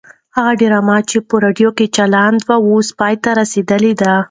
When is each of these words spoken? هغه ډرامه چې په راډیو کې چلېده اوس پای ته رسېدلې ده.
هغه 0.35 0.53
ډرامه 0.61 0.97
چې 1.09 1.17
په 1.29 1.35
راډیو 1.43 1.69
کې 1.77 1.85
چلېده 1.95 2.55
اوس 2.69 2.87
پای 2.99 3.15
ته 3.23 3.29
رسېدلې 3.41 3.93
ده. 4.01 4.13